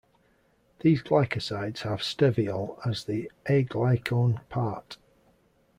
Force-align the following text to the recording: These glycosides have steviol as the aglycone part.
These 0.79 1.03
glycosides 1.03 1.81
have 1.83 1.99
steviol 1.99 2.79
as 2.83 3.03
the 3.03 3.31
aglycone 3.45 4.39
part. 4.49 4.97